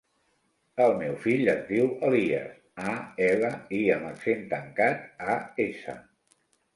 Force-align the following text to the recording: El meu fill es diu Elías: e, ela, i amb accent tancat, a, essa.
El 0.85 0.91
meu 1.01 1.17
fill 1.25 1.49
es 1.51 1.59
diu 1.67 1.91
Elías: 2.07 2.55
e, 2.85 2.93
ela, 3.25 3.51
i 3.81 3.81
amb 3.97 4.07
accent 4.13 4.41
tancat, 4.55 5.05
a, 5.35 5.37
essa. 5.67 5.95